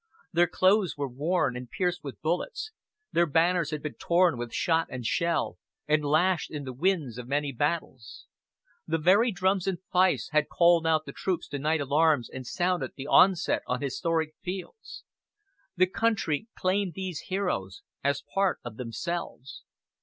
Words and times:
Their 0.33 0.47
clothes 0.47 0.97
were 0.97 1.07
worn, 1.07 1.55
and 1.55 1.69
pierced 1.69 2.03
with 2.03 2.19
bullets, 2.23 2.71
their 3.11 3.27
banners 3.27 3.69
had 3.69 3.83
been 3.83 3.93
torn 3.99 4.35
with 4.35 4.51
shot 4.51 4.87
and 4.89 5.05
shell, 5.05 5.59
and 5.87 6.03
lashed 6.03 6.49
in 6.49 6.63
the 6.63 6.73
winds 6.73 7.19
of 7.19 7.27
many 7.27 7.51
battles. 7.51 8.25
The 8.87 8.97
very 8.97 9.31
drums 9.31 9.67
and 9.67 9.77
fifes 9.93 10.29
had 10.31 10.49
called 10.49 10.87
out 10.87 11.05
the 11.05 11.11
troops 11.13 11.47
to 11.49 11.59
night 11.59 11.81
alarms, 11.81 12.31
and 12.31 12.47
sounded 12.47 12.93
the 12.95 13.05
onset 13.05 13.61
on 13.67 13.81
historic 13.83 14.33
fields. 14.41 15.03
The 15.77 15.85
whole 15.85 15.99
country 15.99 16.47
claimed 16.57 16.93
these 16.95 17.19
heroes 17.27 17.83
as 18.03 18.23
part 18.33 18.57
of 18.65 18.77
themselves. 18.77 19.61